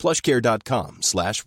[0.00, 1.42] plushcare.com slash.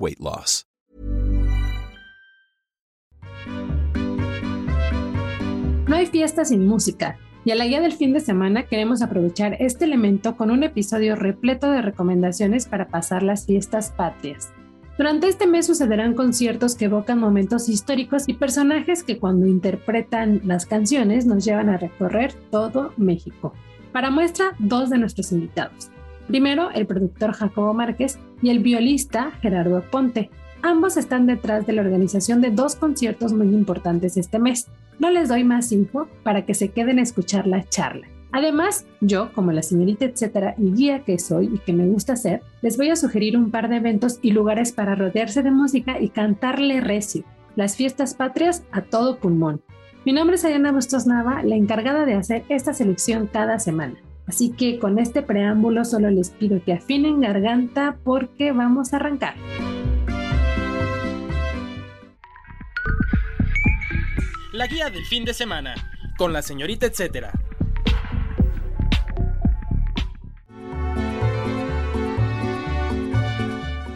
[5.88, 7.18] No hay fiesta sin música.
[7.46, 11.16] Y a la guía del fin de semana queremos aprovechar este elemento con un episodio
[11.16, 14.54] repleto de recomendaciones para pasar las fiestas patrias.
[14.98, 20.66] Durante este mes sucederán conciertos que evocan momentos históricos y personajes que cuando interpretan las
[20.66, 23.54] canciones nos llevan a recorrer todo México.
[23.92, 25.93] Para muestra, dos de nuestros invitados.
[26.28, 30.30] Primero, el productor Jacobo Márquez y el violista Gerardo Ponte.
[30.62, 34.68] Ambos están detrás de la organización de dos conciertos muy importantes este mes.
[35.00, 38.08] No les doy más info para que se queden a escuchar la charla.
[38.32, 42.42] Además, yo, como la señorita etcétera y guía que soy y que me gusta hacer,
[42.64, 46.10] les voy a sugerir un par de eventos y lugares para rodearse de música y
[46.10, 47.24] cantarle recio.
[47.56, 49.62] Las fiestas patrias a todo pulmón.
[50.04, 53.98] Mi nombre es Ayana Bustos Nava, la encargada de hacer esta selección cada semana.
[54.28, 59.36] Así que con este preámbulo solo les pido que afinen garganta porque vamos a arrancar.
[64.54, 65.74] La guía del fin de semana,
[66.18, 67.32] con la señorita etcétera.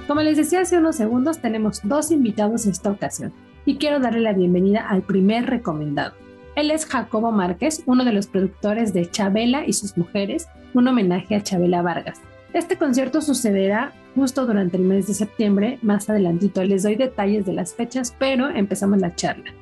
[0.08, 3.33] Como les decía hace unos segundos, tenemos dos invitados esta ocasión
[3.66, 6.16] y quiero darle la bienvenida al primer recomendado.
[6.58, 11.36] Él es Jacobo Márquez, uno de los productores de Chabela y sus mujeres, un homenaje
[11.36, 12.20] a Chabela Vargas.
[12.52, 17.54] Este concierto sucederá justo durante el mes de septiembre, más adelantito les doy detalles de
[17.54, 19.54] las fechas, pero empezamos la charla.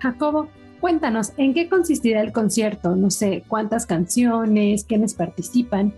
[0.00, 0.48] Jacobo,
[0.80, 2.96] cuéntanos, ¿en qué consistirá el concierto?
[2.96, 5.94] No sé, cuántas canciones, quiénes participan.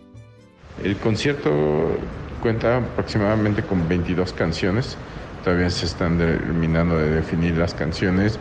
[0.83, 1.97] El concierto
[2.43, 4.99] cuenta aproximadamente con 22 canciones.
[5.43, 8.38] Todavía se están terminando de definir las canciones,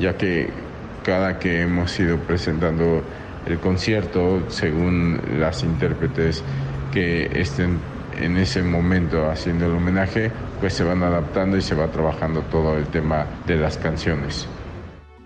[0.00, 0.48] ya que
[1.02, 3.02] cada que hemos ido presentando
[3.46, 6.42] el concierto, según las intérpretes
[6.92, 7.78] que estén
[8.20, 10.30] en ese momento haciendo el homenaje,
[10.60, 14.46] pues se van adaptando y se va trabajando todo el tema de las canciones.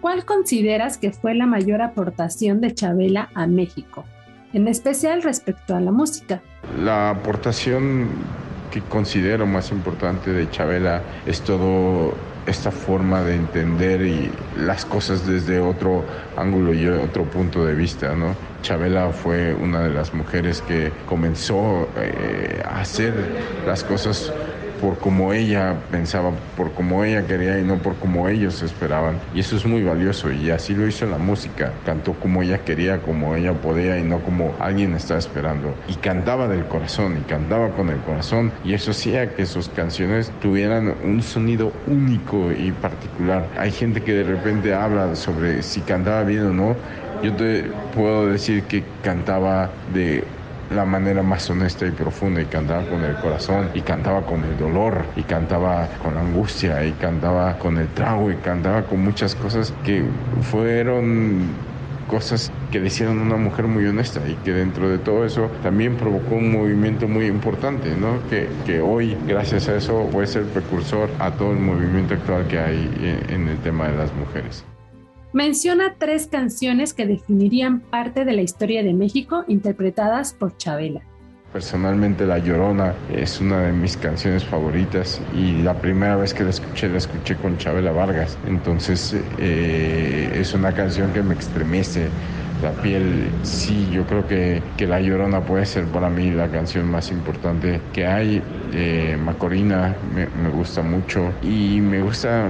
[0.00, 4.04] ¿Cuál consideras que fue la mayor aportación de Chabela a México,
[4.53, 6.41] en especial respecto a la música?
[6.82, 8.09] La aportación
[8.70, 12.15] que considero más importante de Chabela es todo
[12.46, 16.04] esta forma de entender y las cosas desde otro
[16.36, 18.34] ángulo y otro punto de vista, ¿no?
[18.62, 23.14] Chabela fue una de las mujeres que comenzó eh, a hacer
[23.66, 24.32] las cosas
[24.81, 29.19] por como ella pensaba, por como ella quería y no por como ellos esperaban.
[29.34, 31.72] Y eso es muy valioso y así lo hizo la música.
[31.84, 35.75] Cantó como ella quería, como ella podía y no como alguien estaba esperando.
[35.88, 40.32] Y cantaba del corazón y cantaba con el corazón y eso hacía que sus canciones
[40.41, 43.48] tuvieran un sonido único y particular.
[43.59, 46.76] Hay gente que de repente habla sobre si cantaba bien o no.
[47.22, 50.25] Yo te puedo decir que cantaba de
[50.71, 54.56] la manera más honesta y profunda y cantaba con el corazón y cantaba con el
[54.59, 59.34] dolor y cantaba con la angustia y cantaba con el trago y cantaba con muchas
[59.34, 60.04] cosas que
[60.43, 61.49] fueron
[62.09, 65.97] cosas que le hicieron una mujer muy honesta y que dentro de todo eso también
[65.97, 68.21] provocó un movimiento muy importante, ¿no?
[68.28, 72.59] Que, que hoy, gracias a eso, puede ser precursor a todo el movimiento actual que
[72.59, 74.65] hay en el tema de las mujeres.
[75.36, 81.02] Menciona tres canciones que definirían parte de la historia de México interpretadas por Chabela.
[81.52, 86.48] Personalmente La Llorona es una de mis canciones favoritas y la primera vez que la
[86.48, 88.38] escuché la escuché con Chabela Vargas.
[88.48, 92.08] Entonces eh, es una canción que me estremece
[92.62, 93.28] la piel.
[93.42, 97.82] Sí, yo creo que, que La Llorona puede ser para mí la canción más importante
[97.92, 98.42] que hay.
[98.72, 102.48] Eh, Macorina me gusta mucho y me gusta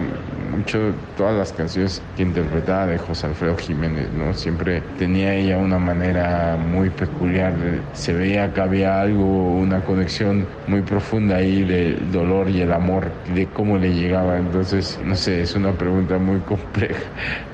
[0.50, 4.32] mucho todas las canciones que interpretaba de José Alfredo Jiménez, ¿no?
[4.34, 7.54] Siempre tenía ella una manera muy peculiar,
[7.92, 13.10] se veía que había algo, una conexión muy profunda ahí del dolor y el amor,
[13.34, 14.38] de cómo le llegaba.
[14.38, 17.00] Entonces, no sé, es una pregunta muy compleja.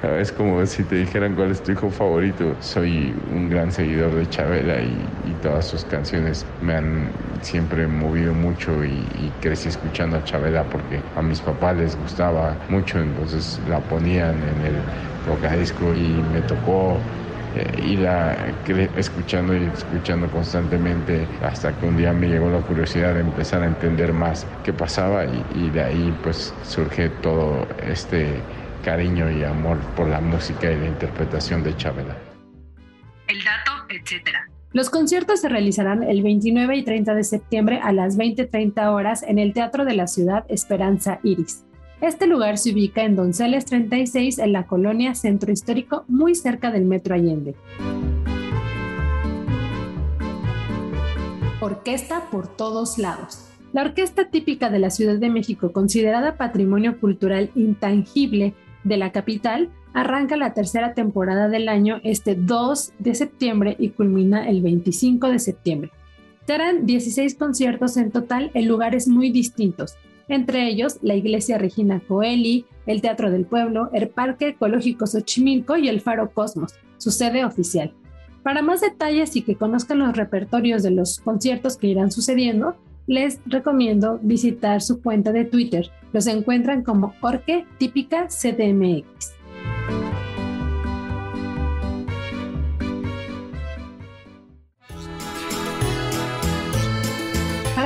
[0.22, 2.56] Es como si te dijeran cuál es tu hijo favorito.
[2.60, 5.08] Soy un gran seguidor de Chabela y,
[5.42, 7.10] todas sus canciones me han
[7.40, 12.56] siempre movido mucho y, y crecí escuchando a Chabela porque a mis papás les gustaba
[12.82, 14.74] mucho entonces la ponían en el
[15.24, 16.98] tocadisco y me tocó
[17.54, 18.36] eh, irla
[18.96, 23.66] escuchando y escuchando constantemente hasta que un día me llegó la curiosidad de empezar a
[23.66, 28.40] entender más qué pasaba y, y de ahí pues surge todo este
[28.84, 32.16] cariño y amor por la música y la interpretación de Chabela.
[33.28, 34.48] El dato, etcétera.
[34.72, 39.38] Los conciertos se realizarán el 29 y 30 de septiembre a las 20.30 horas en
[39.38, 41.64] el Teatro de la Ciudad Esperanza Iris.
[42.02, 46.84] Este lugar se ubica en Donceles 36 en la colonia Centro Histórico, muy cerca del
[46.84, 47.54] Metro Allende.
[51.60, 53.46] Orquesta por todos lados.
[53.72, 58.52] La orquesta típica de la Ciudad de México, considerada patrimonio cultural intangible
[58.82, 64.48] de la capital, arranca la tercera temporada del año este 2 de septiembre y culmina
[64.48, 65.92] el 25 de septiembre.
[66.48, 69.94] Serán 16 conciertos en total en lugares muy distintos,
[70.28, 75.88] entre ellos la Iglesia Regina Coeli, el Teatro del Pueblo, el Parque Ecológico Xochimilco y
[75.88, 77.92] el Faro Cosmos, su sede oficial.
[78.42, 82.76] Para más detalles y que conozcan los repertorios de los conciertos que irán sucediendo,
[83.06, 85.90] les recomiendo visitar su cuenta de Twitter.
[86.12, 89.31] Los encuentran como Orque Típica CDMX.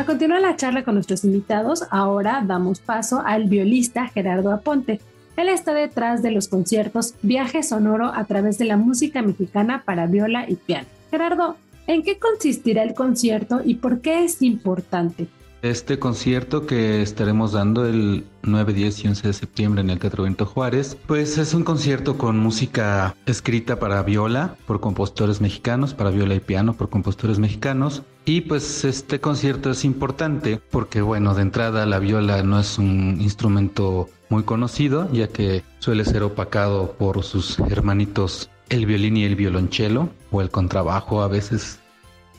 [0.06, 5.00] Para continuar la charla con nuestros invitados, ahora damos paso al violista Gerardo Aponte.
[5.36, 10.06] Él está detrás de los conciertos Viaje Sonoro a través de la música mexicana para
[10.06, 10.86] viola y piano.
[11.10, 11.56] Gerardo,
[11.88, 15.26] ¿en qué consistirá el concierto y por qué es importante?
[15.62, 20.22] Este concierto que estaremos dando el 9, 10 y 11 de septiembre en el Teatro
[20.22, 26.10] Benito Juárez, pues es un concierto con música escrita para viola por compositores mexicanos, para
[26.10, 28.02] viola y piano por compositores mexicanos.
[28.24, 33.18] Y pues este concierto es importante porque bueno, de entrada la viola no es un
[33.20, 39.36] instrumento muy conocido, ya que suele ser opacado por sus hermanitos el violín y el
[39.36, 41.80] violonchelo o el contrabajo a veces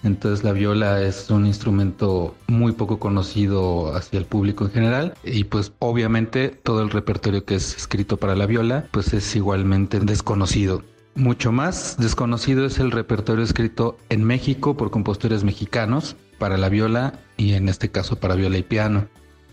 [0.08, 5.44] entonces la viola es un instrumento muy poco conocido hacia el público en general y
[5.44, 10.84] pues obviamente todo el repertorio que es escrito para la viola pues es igualmente desconocido.
[11.16, 17.20] Mucho más desconocido es el repertorio escrito en México por compositores mexicanos para la viola
[17.38, 19.08] y en este caso para viola y piano.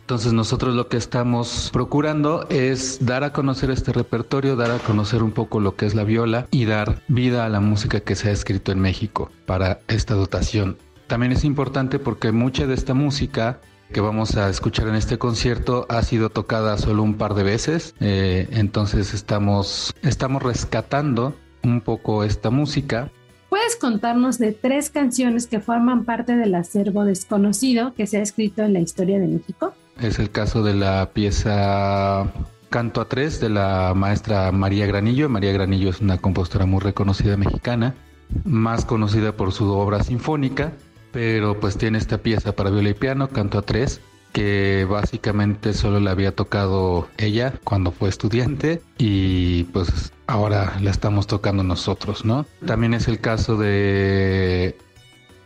[0.05, 5.23] Entonces nosotros lo que estamos procurando es dar a conocer este repertorio, dar a conocer
[5.23, 8.29] un poco lo que es la viola y dar vida a la música que se
[8.29, 10.77] ha escrito en México para esta dotación.
[11.06, 13.62] También es importante porque mucha de esta música
[13.95, 17.95] que vamos a escuchar en este concierto ha sido tocada solo un par de veces,
[18.01, 23.11] eh, entonces estamos, estamos rescatando un poco esta música
[23.49, 28.62] ¿Puedes contarnos de tres canciones que forman parte del acervo desconocido que se ha escrito
[28.62, 29.75] en la historia de México?
[30.00, 32.32] Es el caso de la pieza
[32.70, 35.29] Canto a tres de la maestra María Granillo.
[35.29, 37.94] María Granillo es una compositora muy reconocida mexicana,
[38.44, 40.73] más conocida por su obra sinfónica,
[41.12, 44.00] pero pues tiene esta pieza para viola y piano, Canto a tres,
[44.32, 51.29] que básicamente solo la había tocado ella cuando fue estudiante y pues ahora la estamos
[51.29, 52.44] tocando nosotros, ¿no?
[52.67, 54.76] También es el caso de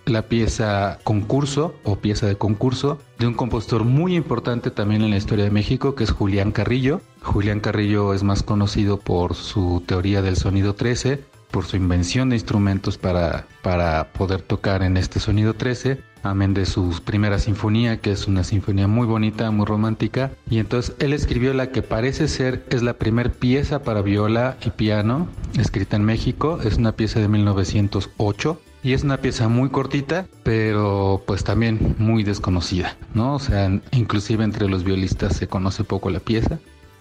[0.08, 5.16] la pieza concurso o pieza de concurso de un compositor muy importante también en la
[5.16, 7.00] historia de México que es Julián Carrillo.
[7.22, 12.37] Julián Carrillo es más conocido por su teoría del sonido 13, por su invención de
[12.37, 18.10] instrumentos para, para poder tocar en este sonido 13 amén de su primera sinfonía, que
[18.12, 20.32] es una sinfonía muy bonita, muy romántica.
[20.50, 24.70] Y entonces él escribió la que parece ser es la primera pieza para viola y
[24.70, 26.60] piano escrita en México.
[26.62, 32.25] Es una pieza de 1908 y es una pieza muy cortita, pero pues también muy
[32.25, 33.35] desconocida, ¿no?
[33.35, 36.58] O sea, inclusive entre los violistas se conoce poco la pieza.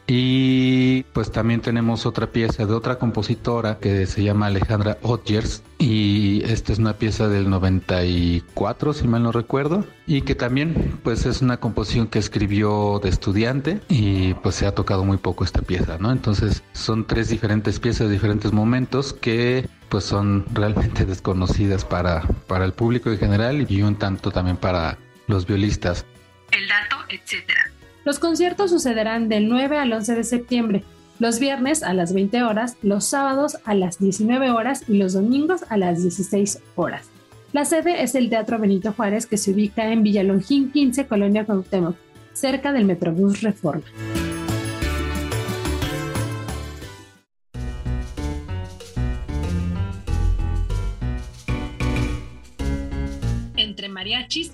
[0.10, 6.44] Y pues también tenemos otra pieza de otra compositora que se llama Alejandra Otgers y
[6.46, 11.42] esta es una pieza del 94 si mal no recuerdo y que también pues es
[11.42, 15.98] una composición que escribió de estudiante y pues se ha tocado muy poco esta pieza,
[16.00, 16.10] ¿no?
[16.14, 22.74] Entonces son tres diferentes piezas, diferentes momentos que pues son realmente desconocidas para, para el
[22.74, 26.06] público en general y un tanto también para los violistas.
[26.52, 27.72] El dato, etcétera.
[28.06, 30.84] Los conciertos sucederán del 9 al 11 de septiembre,
[31.20, 35.66] los viernes a las 20 horas, los sábados a las 19 horas y los domingos
[35.70, 37.10] a las 16 horas.
[37.54, 41.96] La sede es el Teatro Benito Juárez que se ubica en Villalongín 15, Colonia Cuauhtémoc,
[42.34, 43.84] cerca del Metrobús Reforma.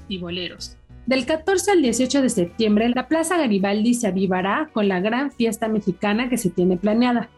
[0.08, 0.78] Y boleros.
[1.06, 5.68] Del 14 al 18 de septiembre, la Plaza Garibaldi se avivará con la gran fiesta
[5.68, 7.30] mexicana que se tiene planeada.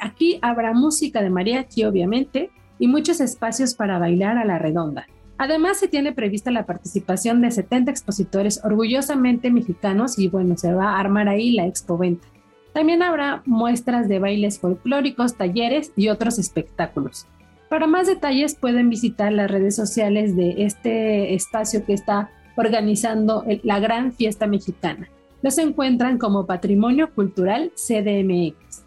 [0.00, 2.50] Aquí habrá música de mariachi, obviamente,
[2.80, 5.06] y muchos espacios para bailar a la redonda.
[5.38, 10.90] Además, se tiene prevista la participación de 70 expositores orgullosamente mexicanos y bueno, se va
[10.90, 12.26] a armar ahí la Expo Venta.
[12.72, 17.26] También habrá muestras de bailes folclóricos, talleres y otros espectáculos.
[17.72, 23.80] Para más detalles pueden visitar las redes sociales de este espacio que está organizando la
[23.80, 25.08] Gran Fiesta Mexicana.
[25.40, 28.84] Los encuentran como Patrimonio Cultural CDMX.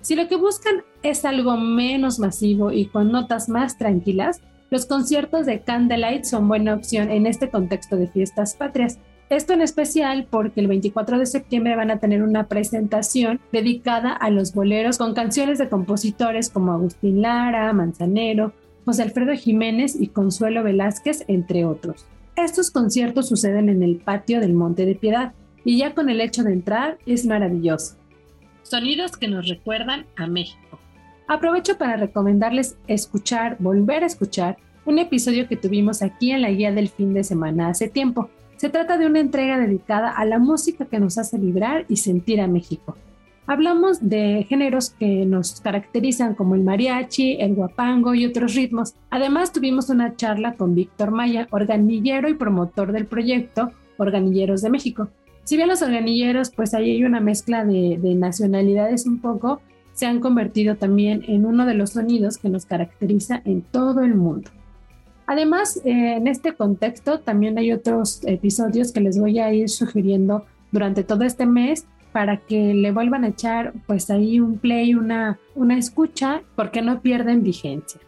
[0.00, 5.44] Si lo que buscan es algo menos masivo y con notas más tranquilas, los conciertos
[5.44, 8.98] de Candlelight son buena opción en este contexto de fiestas patrias.
[9.32, 14.28] Esto en especial porque el 24 de septiembre van a tener una presentación dedicada a
[14.28, 18.52] los boleros con canciones de compositores como Agustín Lara, Manzanero,
[18.84, 22.04] José Alfredo Jiménez y Consuelo Velázquez, entre otros.
[22.36, 25.32] Estos conciertos suceden en el patio del Monte de Piedad
[25.64, 27.96] y ya con el hecho de entrar es maravilloso.
[28.64, 30.78] Sonidos que nos recuerdan a México.
[31.26, 36.70] Aprovecho para recomendarles escuchar, volver a escuchar, un episodio que tuvimos aquí en la guía
[36.70, 38.28] del fin de semana hace tiempo.
[38.62, 42.40] Se trata de una entrega dedicada a la música que nos hace vibrar y sentir
[42.40, 42.96] a México.
[43.48, 48.94] Hablamos de géneros que nos caracterizan como el mariachi, el guapango y otros ritmos.
[49.10, 55.08] Además tuvimos una charla con Víctor Maya, organillero y promotor del proyecto Organilleros de México.
[55.42, 59.60] Si bien los organilleros, pues ahí hay una mezcla de, de nacionalidades un poco,
[59.92, 64.14] se han convertido también en uno de los sonidos que nos caracteriza en todo el
[64.14, 64.52] mundo.
[65.26, 70.44] Además, eh, en este contexto también hay otros episodios que les voy a ir sugiriendo
[70.72, 75.38] durante todo este mes para que le vuelvan a echar pues ahí un play, una,
[75.54, 78.00] una escucha, porque no pierden vigencia.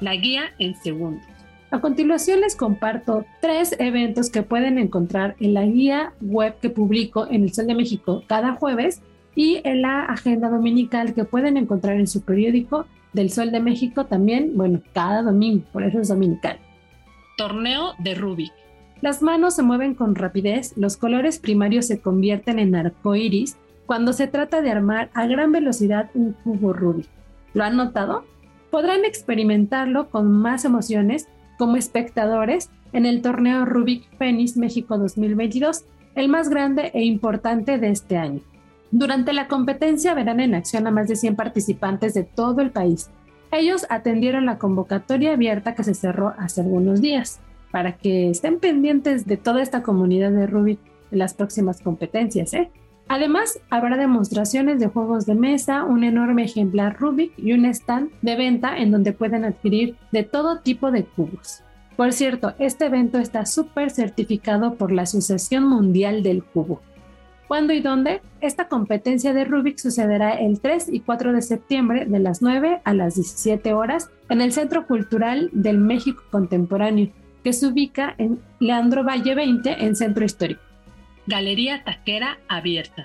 [0.00, 1.22] La guía en segundos.
[1.70, 7.26] A continuación les comparto tres eventos que pueden encontrar en la guía web que publico
[7.30, 9.00] en el Sol de México cada jueves
[9.34, 14.06] y en la agenda dominical que pueden encontrar en su periódico del Sol de México
[14.06, 16.58] también, bueno, cada domingo, por eso es dominical.
[17.36, 18.52] Torneo de Rubik.
[19.00, 24.28] Las manos se mueven con rapidez, los colores primarios se convierten en arcoíris cuando se
[24.28, 27.08] trata de armar a gran velocidad un cubo Rubik.
[27.52, 28.24] ¿Lo han notado?
[28.70, 31.28] Podrán experimentarlo con más emociones
[31.58, 37.90] como espectadores en el torneo Rubik Fenix México 2022, el más grande e importante de
[37.90, 38.40] este año.
[38.92, 43.10] Durante la competencia verán en acción a más de 100 participantes de todo el país.
[43.50, 49.26] Ellos atendieron la convocatoria abierta que se cerró hace algunos días, para que estén pendientes
[49.26, 50.78] de toda esta comunidad de Rubik
[51.10, 52.52] en las próximas competencias.
[52.52, 52.70] ¿eh?
[53.08, 58.36] Además, habrá demostraciones de juegos de mesa, un enorme ejemplar Rubik y un stand de
[58.36, 61.62] venta en donde pueden adquirir de todo tipo de cubos.
[61.96, 66.82] Por cierto, este evento está súper certificado por la Asociación Mundial del Cubo.
[67.52, 68.22] ¿Cuándo y dónde?
[68.40, 72.94] Esta competencia de Rubik sucederá el 3 y 4 de septiembre de las 9 a
[72.94, 77.10] las 17 horas en el Centro Cultural del México Contemporáneo,
[77.44, 80.62] que se ubica en Leandro Valle 20 en Centro Histórico.
[81.26, 83.04] Galería Taquera Abierta.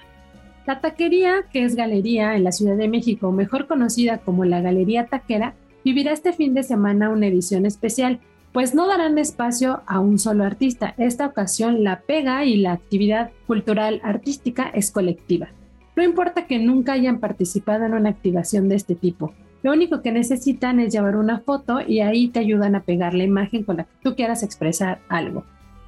[0.65, 5.07] La taquería, que es galería en la Ciudad de México, mejor conocida como la Galería
[5.07, 8.21] Taquera, vivirá este fin de semana una edición especial,
[8.57, 10.95] pues no darán espacio a un solo artista.
[10.97, 15.49] Esta ocasión la pega y la actividad cultural artística es colectiva.
[15.95, 19.31] No importa que nunca hayan participado en una activación de este tipo.
[19.61, 23.25] Lo único que necesitan es llevar una foto y ahí te ayudan a pegar la
[23.25, 25.43] imagen con la que tú quieras expresar algo.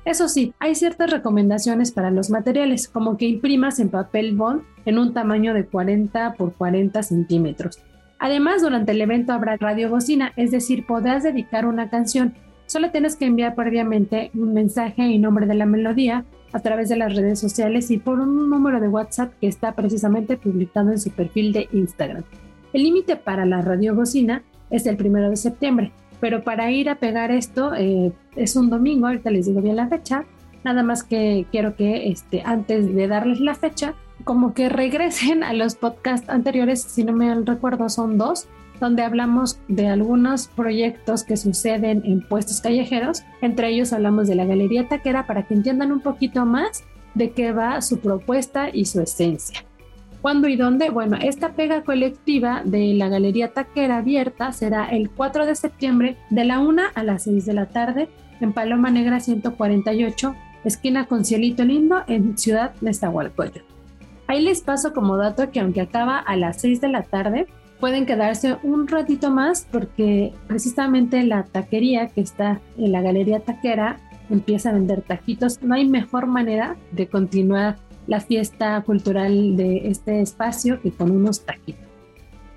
[0.06, 5.00] Eso sí, hay ciertas recomendaciones para los materiales, como que imprimas en papel bond en
[5.00, 7.80] un tamaño de 40 por 40 centímetros.
[8.20, 12.36] Además, durante el evento habrá radio bocina, es decir, podrás dedicar una canción.
[12.70, 16.98] Solo tienes que enviar previamente un mensaje y nombre de la melodía a través de
[16.98, 21.10] las redes sociales y por un número de WhatsApp que está precisamente publicado en su
[21.10, 22.22] perfil de Instagram.
[22.72, 25.92] El límite para la radio bocina es el primero de septiembre.
[26.20, 29.88] Pero para ir a pegar esto eh, es un domingo, ahorita les digo bien la
[29.88, 30.26] fecha,
[30.64, 33.96] nada más que quiero que este, antes de darles la fecha,
[34.26, 38.48] como que regresen a los podcasts anteriores, si no me recuerdo son dos,
[38.80, 44.46] donde hablamos de algunos proyectos que suceden en puestos callejeros, entre ellos hablamos de la
[44.46, 46.84] Galería Taquera para que entiendan un poquito más
[47.14, 49.66] de qué va su propuesta y su esencia.
[50.22, 50.90] ¿Cuándo y dónde?
[50.90, 56.44] Bueno, esta pega colectiva de la Galería Taquera abierta será el 4 de septiembre de
[56.44, 58.10] la 1 a las 6 de la tarde
[58.42, 63.62] en Paloma Negra 148, esquina con Cielito Lindo en Ciudad Nezahualcóyotl.
[64.28, 67.48] Ahí les paso como dato que aunque acaba a las 6 de la tarde,
[67.80, 74.00] pueden quedarse un ratito más porque precisamente la taquería que está en la Galería Taquera
[74.30, 75.62] empieza a vender taquitos.
[75.62, 81.46] No hay mejor manera de continuar la fiesta cultural de este espacio y con unos
[81.46, 81.86] taquitos.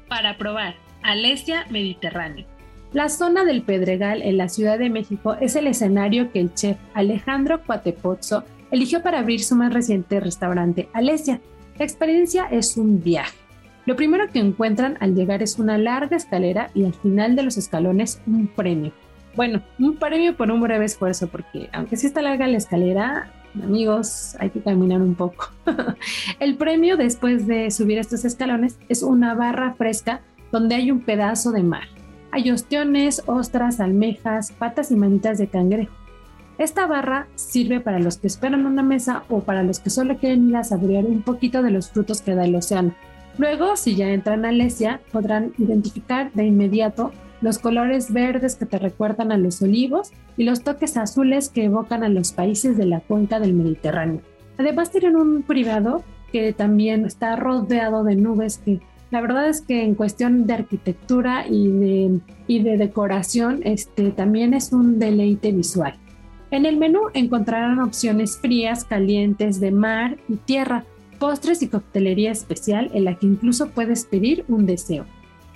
[0.09, 2.47] para probar, Alesia Mediterráneo.
[2.93, 6.76] La zona del Pedregal en la Ciudad de México es el escenario que el chef
[6.93, 11.41] Alejandro Cuatepozzo eligió para abrir su más reciente restaurante, Alesia.
[11.79, 13.42] La experiencia es un viaje.
[13.85, 17.57] Lo primero que encuentran al llegar es una larga escalera y al final de los
[17.57, 18.93] escalones un premio.
[19.35, 24.37] Bueno, un premio por un breve esfuerzo, porque aunque sí está larga la escalera, amigos,
[24.39, 25.51] hay que caminar un poco.
[26.41, 30.21] el premio después de subir estos escalones es una barra fresca
[30.53, 31.89] donde hay un pedazo de mar.
[32.31, 35.95] Hay ostiones, ostras, almejas, patas y manitas de cangrejo.
[36.59, 40.49] Esta barra sirve para los que esperan una mesa o para los que solo quieren
[40.49, 42.95] ir a saborear un poquito de los frutos que da el océano.
[43.39, 48.79] Luego, si ya entran a Alesia, podrán identificar de inmediato los colores verdes que te
[48.79, 53.01] recuerdan a los olivos y los toques azules que evocan a los países de la
[53.01, 54.21] cuenca del Mediterráneo.
[54.59, 59.83] Además tienen un privado que también está rodeado de nubes que la verdad es que
[59.83, 65.97] en cuestión de arquitectura y de, y de decoración, este, también es un deleite visual.
[66.51, 70.87] En el menú encontrarán opciones frías, calientes, de mar y tierra,
[71.23, 75.07] postres y coctelería especial en la que incluso puedes pedir un deseo.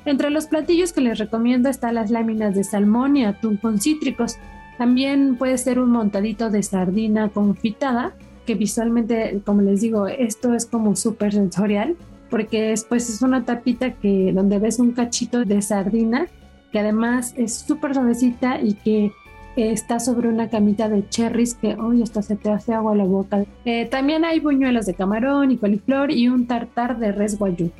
[0.04, 4.37] Entre los platillos que les recomiendo están las láminas de salmón y atún con cítricos.
[4.78, 8.14] También puede ser un montadito de sardina confitada,
[8.46, 11.96] que visualmente, como les digo, esto es como súper sensorial
[12.30, 16.28] porque después es una tapita que donde ves un cachito de sardina
[16.70, 19.11] que además es súper suavecita y que
[19.56, 23.04] está sobre una camita de cherries que hoy hasta se te hace agua a la
[23.04, 23.44] boca.
[23.64, 27.70] Eh, también hay buñuelos de camarón y coliflor y un tartar de res guayú.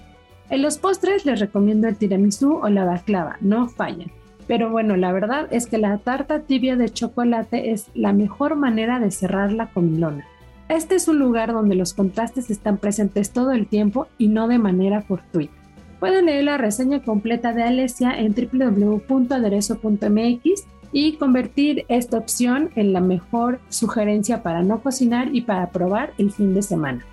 [0.49, 4.11] En los postres les recomiendo el tiramisú o la baklava, no fallan.
[4.47, 9.00] Pero bueno, la verdad es que la tarta tibia de chocolate es la mejor manera
[9.00, 10.25] de cerrar la comilona.
[10.68, 14.59] Este es un lugar donde los contrastes están presentes todo el tiempo y no de
[14.59, 15.54] manera fortuita.
[16.00, 20.66] Pueden leer la reseña completa de Alesia en www.aderezo.mx
[20.99, 26.33] y convertir esta opción en la mejor sugerencia para no cocinar y para probar el
[26.33, 27.05] fin de semana.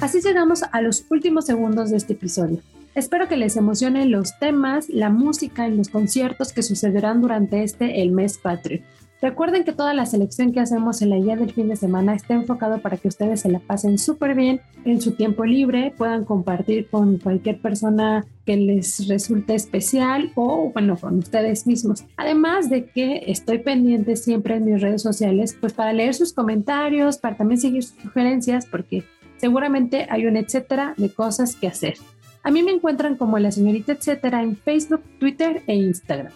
[0.00, 2.60] Así llegamos a los últimos segundos de este episodio.
[2.94, 8.02] Espero que les emocionen los temas, la música y los conciertos que sucederán durante este
[8.02, 8.82] el mes patrio.
[9.22, 12.34] Recuerden que toda la selección que hacemos en la guía del fin de semana está
[12.34, 16.88] enfocado para que ustedes se la pasen súper bien en su tiempo libre, puedan compartir
[16.90, 22.04] con cualquier persona que les resulte especial o bueno, con ustedes mismos.
[22.16, 27.18] Además de que estoy pendiente siempre en mis redes sociales, pues para leer sus comentarios,
[27.18, 29.04] para también seguir sus sugerencias, porque
[29.36, 31.94] seguramente hay un etcétera de cosas que hacer.
[32.42, 36.32] A mí me encuentran como la señorita etcétera en Facebook, Twitter e Instagram.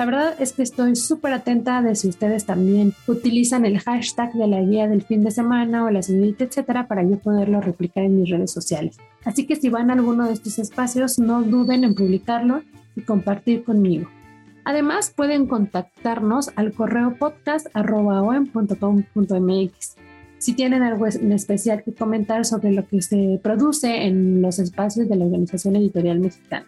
[0.00, 4.46] La verdad es que estoy súper atenta de si ustedes también utilizan el hashtag de
[4.46, 8.18] la guía del fin de semana o la señorita etcétera para yo poderlo replicar en
[8.18, 8.96] mis redes sociales.
[9.26, 12.62] Así que si van a alguno de estos espacios, no duden en publicarlo
[12.96, 14.08] y compartir conmigo.
[14.64, 19.96] Además, pueden contactarnos al correo podcast.com.mx.
[20.38, 25.10] Si tienen algo en especial que comentar sobre lo que se produce en los espacios
[25.10, 26.64] de la Organización Editorial Mexicana.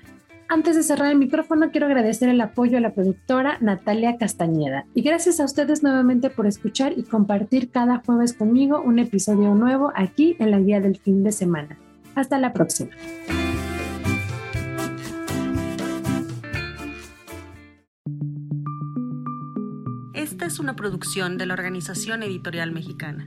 [0.53, 4.85] Antes de cerrar el micrófono, quiero agradecer el apoyo a la productora Natalia Castañeda.
[4.95, 9.93] Y gracias a ustedes nuevamente por escuchar y compartir cada jueves conmigo un episodio nuevo
[9.95, 11.79] aquí en la guía del fin de semana.
[12.15, 12.91] Hasta la próxima.
[20.13, 23.27] Esta es una producción de la Organización Editorial Mexicana.